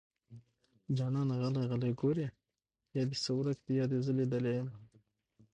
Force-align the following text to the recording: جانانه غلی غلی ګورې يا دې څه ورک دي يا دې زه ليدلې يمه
جانانه 0.97 1.35
غلی 1.41 1.63
غلی 1.71 1.91
ګورې 2.01 2.27
يا 2.95 3.03
دې 3.09 3.17
څه 3.23 3.31
ورک 3.37 3.57
دي 3.65 3.73
يا 3.79 3.85
دې 3.91 3.97
زه 4.05 4.11
ليدلې 4.17 4.51
يمه 4.57 4.75